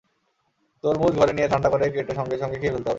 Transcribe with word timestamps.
তরমুজ 0.83 1.13
ঘরে 1.19 1.33
নিয়ে 1.33 1.51
ঠান্ডা 1.51 1.69
করে 1.69 1.85
কেটে 1.95 2.13
সঙ্গে 2.19 2.35
সঙ্গে 2.41 2.57
খেয়ে 2.57 2.73
ফেলতে 2.73 2.79
হবে। 2.79 2.89